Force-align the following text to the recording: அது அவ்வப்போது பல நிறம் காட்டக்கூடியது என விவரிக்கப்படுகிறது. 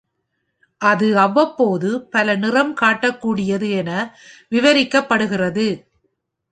அது 0.81 1.07
அவ்வப்போது 1.17 1.89
பல 2.15 2.35
நிறம் 2.35 2.73
காட்டக்கூடியது 2.81 3.69
என 3.81 3.89
விவரிக்கப்படுகிறது. 4.51 5.67